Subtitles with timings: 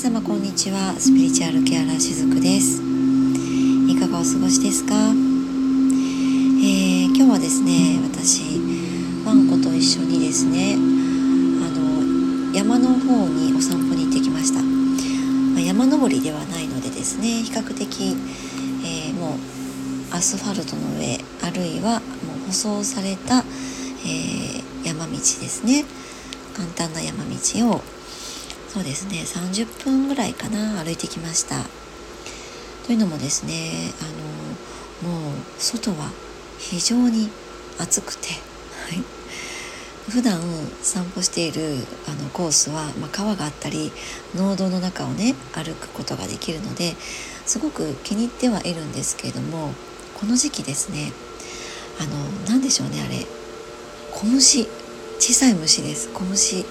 [0.00, 0.94] 様こんにちは。
[0.98, 2.80] スピリチュアルケアラーしずくです。
[2.80, 8.40] いかがお過ごしですか、えー、今日はですね私
[9.26, 10.78] ワンコと一緒にですねあ
[11.68, 18.16] の山の方にお散歩に行ってきました、まあ、山登りではないのでですね比較的、
[18.82, 25.84] えー、もうアスファルトの上あるいはもう舗装された、えー、山道ですね。
[26.56, 27.99] 簡単な山道を
[28.72, 29.22] そうですね。
[29.24, 31.56] 30分ぐらいかな歩いてきました。
[32.86, 33.92] というのもですね
[35.04, 36.10] あのもう外は
[36.58, 37.30] 非常に
[37.78, 40.40] 暑くて、はい、普段
[40.82, 43.92] 散歩しているあのコースは、まあ、川があったり
[44.34, 46.94] 農道の中をね歩くことができるので
[47.46, 49.72] すごく気に入ってはいるんですけれども
[50.18, 51.12] この時期ですね
[52.00, 52.10] あの
[52.48, 53.26] 何でしょうねあれ。
[54.12, 54.66] 小虫。
[55.18, 56.08] 小さい虫です。
[56.12, 56.64] 小虫。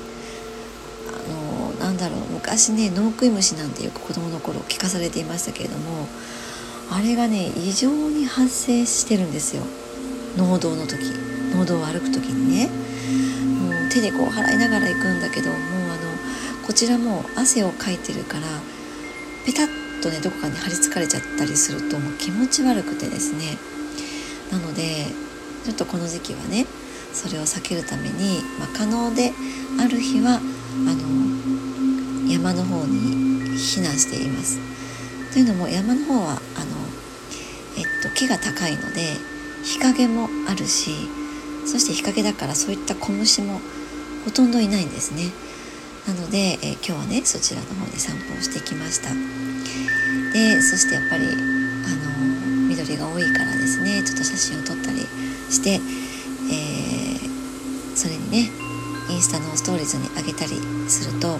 [1.80, 6.08] なんだろう昔ねノウクイムシなんてよく子供の頃聞かされていましたけれども
[6.92, 9.64] あれがね異常に発生してるんですよ。
[10.38, 11.00] 農道の時
[11.56, 12.70] 農道を歩く時にね。
[13.60, 18.42] もう手でこう払いながら行くんだけどもうあのこちらも汗をかいてるから
[19.46, 23.58] ペタッとねどこかに張り付かれちゃったりするともう気持ち悪くてですね。
[24.52, 25.08] なので
[25.66, 26.66] ちょっとこの時期はね
[27.14, 29.32] それを避けるために、まあ、可能で
[29.80, 31.29] ある日はあの
[32.40, 34.60] 山の方に避難しています。
[35.34, 36.40] というのも山の方はあの、
[37.78, 39.14] えっと、木が高いので
[39.64, 40.92] 日陰もあるし
[41.66, 43.60] そして日陰だからそういった小虫も
[44.24, 45.32] ほとんどいないんですね。
[46.08, 49.10] なので、え今日はねそちらの方で散歩をしてきました。
[50.34, 55.00] でそしてやっぱりあの緑が多いからですねちょっと写真を撮ったり
[55.52, 58.50] して、えー、それにね
[59.10, 60.56] インスタのストーリーズに上げたり
[60.90, 61.40] すると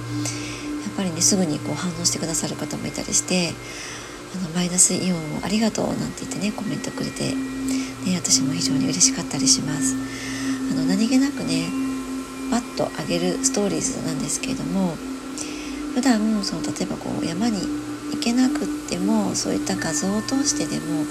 [1.00, 3.56] ぱりねすぐにこう反応してくださる方もいたりして
[4.36, 9.96] あのマイナスイオンをありがとうなんて言ってねコメントくれて、ね、私も非常に嬉しかったりします。
[10.70, 11.72] あの何気なくね
[12.52, 14.94] パッと上げるストーリーズなんですけれども
[15.96, 17.62] 普段その例えばこう山に
[18.12, 21.06] 行けなくってもそういった画像を通してでもやっ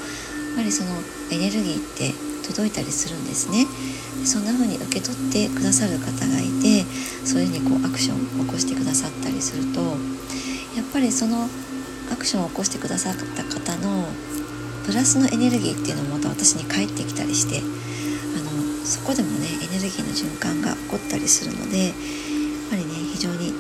[0.57, 0.91] ぱりその
[1.33, 2.13] エネルギーって
[2.47, 3.67] 届いたりするんですね。
[4.25, 6.85] そんな風に受け取ってくださる方がいて
[7.25, 9.81] そういうふうにこうアクションを起こしてくださったりすると
[10.77, 11.49] やっぱりその
[12.13, 14.09] アクションを起こしてくださった方の
[14.87, 17.63] プラスのエネルギーっていうのもまた私に返ってきたりしてあ
[18.41, 21.95] のそこでもねエネルギーの循環が起こったりするのでやっ
[22.71, 23.53] ぱりね非常に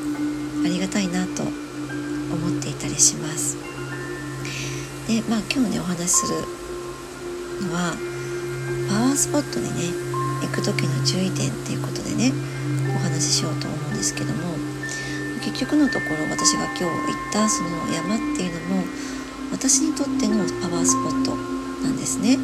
[0.65, 3.57] ありがたいなと思っていたりします。
[5.07, 7.95] でまあ今日ねお話しするのは
[8.89, 10.08] パワースポットにね
[10.43, 12.33] 行く時の注意点っていうことでね
[12.95, 14.55] お話ししようと思うんですけども
[15.45, 18.85] 結局のところ私が今日行ったその山っていうのも
[19.51, 21.35] 私にとってのパワースポット
[21.83, 22.37] なんですね。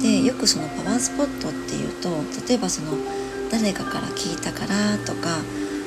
[0.00, 2.08] でよくそのパワースポットっていうと
[2.48, 2.92] 例えばその
[3.50, 5.40] 誰かから聞いたからとか、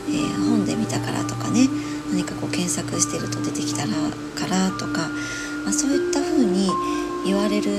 [0.08, 1.68] えー、本で見たからとかね
[2.12, 3.94] 何かこう検索してると出てきたら
[4.36, 5.10] からとか、
[5.64, 6.70] まあ、そういった風に
[7.26, 7.72] 言われる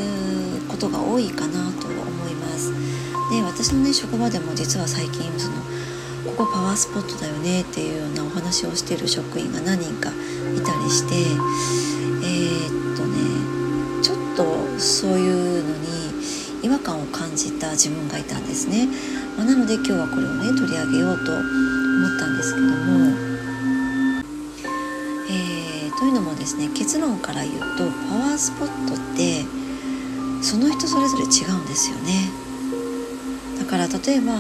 [0.69, 2.34] ことが多いかなと思います。
[3.31, 5.57] で私のね職場でも実は最近その
[6.37, 11.15] ここパワースポットだよねっていうようなお話をしてる職員が何人かいたりして
[12.25, 15.95] えー、っとねちょっとそういうのに
[16.65, 18.89] 違和感を感じた自分がいたんですね、
[19.37, 21.43] まあ、なので今日はこれをね取り上げようと思
[22.17, 23.13] ったんですけども、
[25.31, 29.45] え、というのもですね結論から言うとパワースポットって
[30.43, 32.44] その人それぞれ違うんですよね。
[33.89, 34.33] から例えば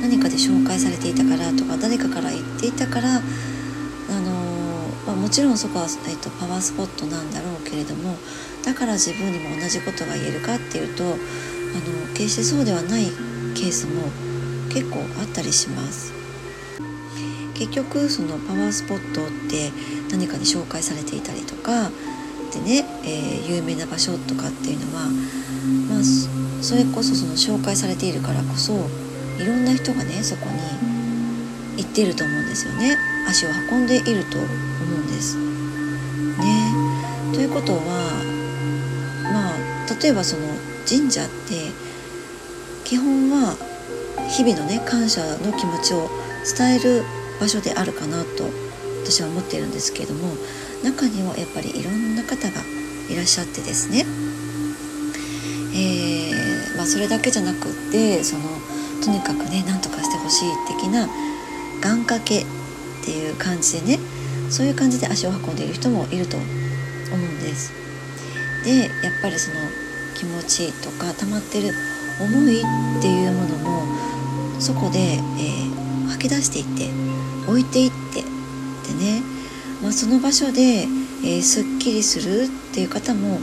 [0.00, 3.20] 何かで紹介されていたからとか誰かから言っていたからあ
[4.20, 4.32] の、
[5.06, 8.16] まあ、もちろんそこは、えっと、パワースポットなんだろうけれども
[8.64, 11.14] だから自分にも同じことが言えるかっていうとあの
[12.14, 13.06] 決してそうではない
[13.54, 14.02] ケースも
[14.72, 16.12] 結構あったりします。
[17.54, 19.72] 結局そのパワースポットって
[20.10, 21.90] 何かに紹介されていたりとか
[22.52, 25.08] でね、えー、有名な場所とかっていうのは、
[25.88, 28.72] まあ、それこそその紹介されているからこそ
[29.38, 32.98] いろんな人がねそこに行っていると思うんですよね。
[33.28, 35.36] 足を運んでいると思うんです。
[35.36, 36.72] ね、
[37.32, 37.78] ということは
[39.32, 40.42] まあ例えばその
[40.88, 41.70] 神社って
[42.82, 43.54] 基本は
[44.28, 46.10] 日々のね感謝の気持ちを
[46.58, 47.04] 伝える
[47.40, 48.42] 場所であるかなと
[49.04, 50.34] 私は思っているんですけれども
[50.82, 52.60] 中にはやっぱりいろんな方が
[53.08, 54.04] いらっしゃってですね、
[55.72, 56.35] えー、
[56.86, 58.44] それだけじゃなくってその
[59.04, 61.08] とにかくね何とかしてほしい的な
[61.80, 62.44] 願掛けっ
[63.04, 63.98] ていう感じでね
[64.50, 66.44] そういう感じで足を運んでいる人もいると思
[67.16, 67.72] うんです
[68.64, 68.90] でやっ
[69.22, 69.56] ぱりその
[70.16, 71.74] 気持ちとか溜まってる
[72.20, 76.90] 思いっていうものもそこで、えー、吐き出していって
[77.48, 79.22] 置いていってでね、
[79.82, 83.38] まあ、その場所で、えー、すっきりするっていう方も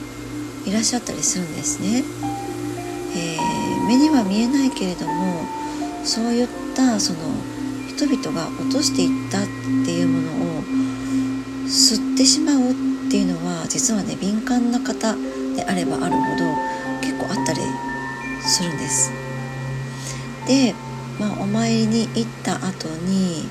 [0.65, 2.03] いらっしゃったりするんですね。
[3.87, 5.45] 目には見えないけれども
[6.03, 7.19] そういったその
[7.87, 9.43] 人々が落としていったっ
[9.85, 10.63] ていうものを
[11.67, 12.73] 吸ってしまうっ
[13.09, 15.15] ていうのは実はね敏感な方
[15.55, 16.45] であればあるほど
[17.01, 17.59] 結構あったり
[18.41, 19.11] するんです。
[20.47, 20.73] で、
[21.19, 23.47] まあ、お参りに行った後に、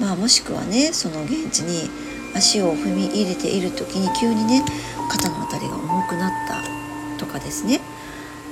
[0.00, 1.90] まあ、もしくはねその現地に
[2.34, 4.62] 足を踏み入れている時に急にね
[5.10, 7.80] 肩の辺りが重くなったとかですね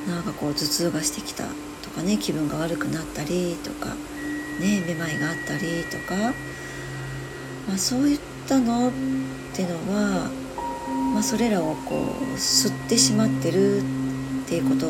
[0.09, 1.45] なんかこう頭痛がしてきた
[1.83, 3.95] とかね気分が悪くなったりとか
[4.61, 6.35] ねめまいがあったりとか、
[7.69, 8.93] まあ、そういったのっ
[9.55, 10.31] ていうのは、
[11.12, 13.83] まあ、それらをこう吸ってしまってるっ
[14.47, 14.87] ていうこと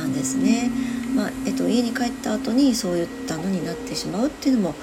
[0.00, 0.70] なんですね。
[1.14, 4.74] まあえっと、家に帰った後にそういったのになってしまうっていうのも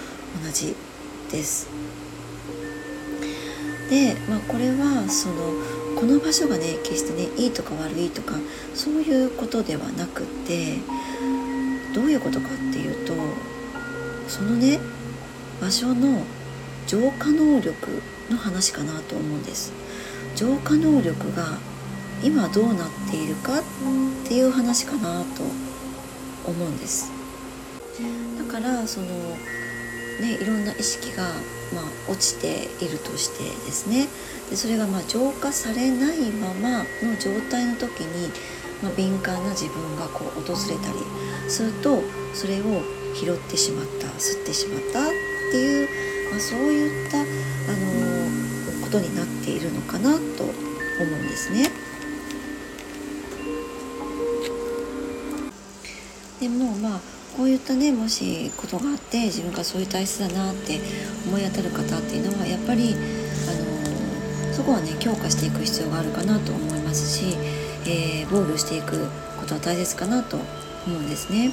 [0.44, 0.75] 同じ
[1.31, 1.68] です。
[3.89, 5.54] で、まあ、これはその
[5.99, 8.35] この場所がね決してねいいとか悪いとか
[8.75, 10.77] そういうことではなくて
[11.95, 13.13] どういうことかっていうと
[14.27, 14.79] そのね
[15.59, 16.21] 場所の
[16.85, 17.73] 浄化能力
[18.29, 19.73] の話かなと思うんです。
[20.35, 21.57] 浄化能力が
[22.23, 23.63] 今どうなっているかっ
[24.27, 25.41] ていう話かなと
[26.45, 27.11] 思うんです。
[28.38, 29.07] だからその
[30.21, 31.31] ねいろんな意識が
[31.73, 34.07] まあ、落ちているとしてですね
[34.49, 38.31] でそれがま浄化されないままの状態の時に、
[38.81, 42.01] まあ、敏感な自分がこう訪れたりすると
[42.33, 42.81] それを
[43.13, 45.11] 拾ってしまった吸ってしまったっ
[45.51, 51.69] ていう、まあ、そういった、あのー、ことになっているのかなと思うんですね。
[56.39, 60.79] でもまあこういったねもしことがあって自分がそういう体質だなって
[61.27, 67.37] 思い当たる方っていうのはやっぱり、あのそこはね強化していく必要があるかなと思いますし、
[67.85, 69.07] えー、防御していく
[69.39, 70.37] ことは大切かなと
[70.87, 71.51] 思うんですね。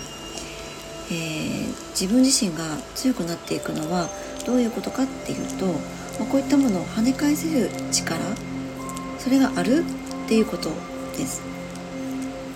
[1.10, 2.64] えー、自分自身が
[2.94, 4.08] 強くなっていくのは
[4.46, 5.72] どういうことかっていうと、ま
[6.26, 8.18] あ、こういったものを跳ね返せる力
[9.18, 9.84] それがある
[10.24, 10.70] っていうこと
[11.14, 11.42] です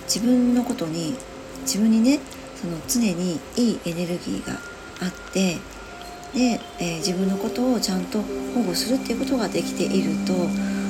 [0.05, 1.13] 自分のことに
[1.61, 2.19] 自分にね
[2.59, 4.53] その常にいいエネルギーが
[5.01, 5.57] あって
[6.33, 8.21] で、えー、自分のことをちゃんと
[8.53, 10.33] 保護するっていうことができていると、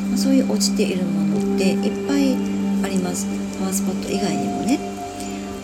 [0.10, 2.34] ま、そういう落ちているものっていっぱい
[2.84, 3.28] あります。
[3.60, 4.80] パワースポット以外にもね、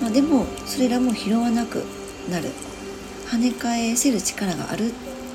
[0.02, 1.84] まあ、でもそれらも拾わなく
[2.30, 2.50] なる。
[3.26, 4.92] 跳ね返せる力があるっ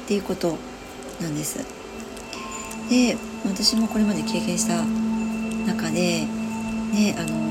[0.06, 0.56] ていうこと
[1.20, 1.58] なんです。
[2.88, 4.84] で私もこれまで経験した
[5.66, 6.26] 中で
[6.92, 7.49] ねあの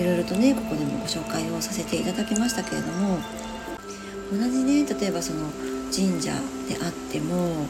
[0.00, 3.18] いろいろとねここでもご紹介をさせていただきましたけれども
[4.32, 5.50] 同じね例えばその
[5.94, 6.32] 神社
[6.68, 7.66] であっても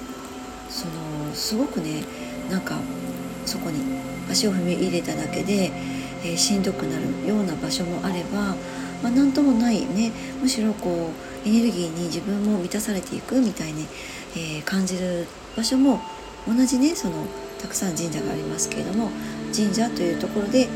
[0.69, 2.05] そのすごくね
[2.49, 2.79] なんか
[3.47, 3.81] そこに
[4.31, 5.73] 足を踏み入れただけで、
[6.23, 8.55] えー、しんどくなるような場所もあれば、
[9.03, 11.11] まあ、何ともないねむしろこ
[11.45, 13.87] うエネルギーに自分も満たされていくみたいに、
[14.37, 16.01] えー、感じる場所も
[16.47, 17.27] 同じねその
[17.61, 19.11] たくさん神社がありますけれども
[19.55, 20.69] 神社というところで、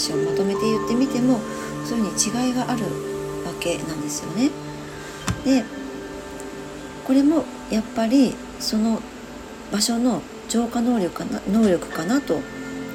[0.00, 1.38] 話をまとめて言ってみても
[1.84, 2.84] そういうふうに違いがある
[3.44, 4.50] わけなんですよね。
[5.44, 5.64] で
[7.06, 9.00] これもやっぱりその
[9.70, 12.40] 場所の浄化能力かな能力かなと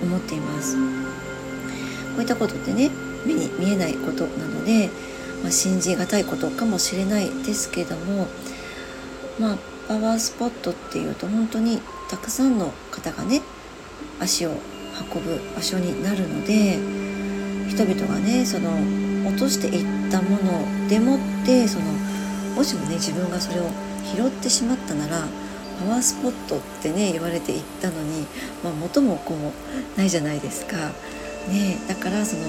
[0.02, 0.78] 思っています。
[0.78, 2.90] こういったことってね
[3.26, 4.90] 目に見えないことなので、
[5.44, 8.28] まあ、信じがたいことかもしれないですけども
[9.40, 9.58] まあ
[9.88, 13.42] パワースポットっていうと本当にたくさんの方がね
[14.20, 14.52] 足を
[15.14, 16.78] 運ぶ場所になるので
[17.70, 18.72] 人々がねその
[19.28, 21.86] 落としていったものでもってその
[22.56, 23.70] もしもね自分がそれを
[24.06, 25.25] 拾ってしまったなら
[25.80, 28.25] パワースポットってね言われていったのに、
[28.64, 29.52] まあ、元も子も
[29.98, 30.78] ないじゃないですか。
[31.50, 32.44] ね、だからその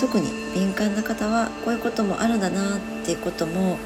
[0.00, 3.78] 特に敏感な方はこういうこともあるんだなっていうことも、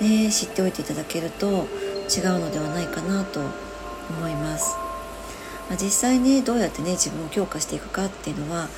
[0.00, 1.66] ね、知っておいていただけると
[2.14, 4.79] 違うのではないかなと思います。
[5.70, 8.68] まあ、実際ねどうやってね自分を強化していくかっていうのは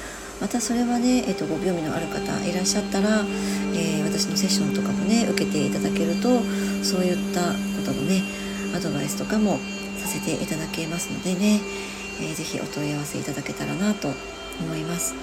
[0.41, 3.25] またそれはね、えーと、ご病味のある方いらっしゃったら、
[3.75, 6.43] えー、私のセッションとかもね受けていただけると
[6.85, 8.23] そういったことのね
[8.77, 9.57] アドバイスとかも
[9.99, 11.61] させていただけますのでね、
[12.21, 14.09] えー、ぜひお問い合わせいただけたらなと
[14.61, 15.15] 思います。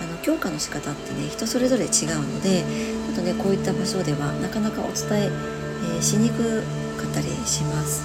[0.00, 2.64] あの強化の仕方ってね人それぞれ違うので
[3.06, 5.30] ちょっとねこういった場所ではなかなかお伝え
[5.84, 6.62] えー、しにく
[6.96, 8.02] かったりします。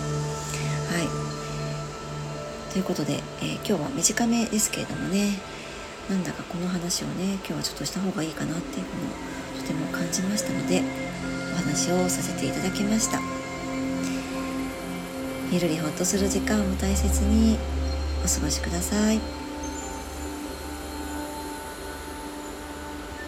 [0.94, 1.27] あ
[2.72, 5.40] ということで、えー、今日は短めですけれどもね
[6.10, 10.82] なんだかこの話をね今日はちょっとした方がいいかなっていうのをとても感じましたので
[11.54, 13.20] お話をさせていただきました
[15.52, 17.58] ゆるりほっとする時間を大切に
[18.24, 19.37] お過ごしください。